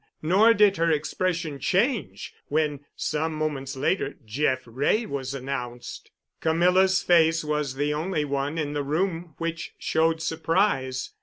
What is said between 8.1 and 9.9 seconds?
one in the room which